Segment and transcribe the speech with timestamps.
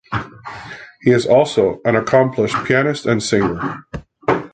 [1.03, 3.85] He is also an accomplished pianist and singer.